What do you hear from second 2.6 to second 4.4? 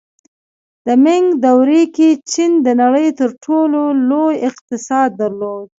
د نړۍ تر ټولو لوی